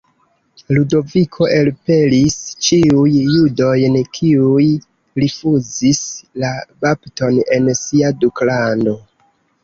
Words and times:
Ludoviko 0.75 1.47
elpelis 1.55 2.37
ĉiuj 2.67 3.11
judojn 3.17 3.97
kiuj 4.17 4.65
rifuzis 5.25 5.99
la 6.45 6.51
bapton 6.87 7.37
en 7.59 7.69
sia 7.81 8.11
duklando. 8.25 8.95